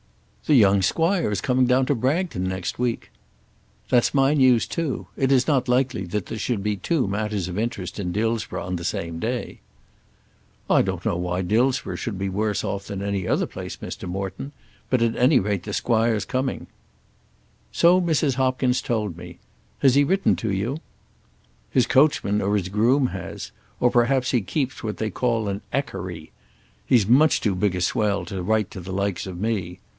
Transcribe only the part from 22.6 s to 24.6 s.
groom has; or perhaps he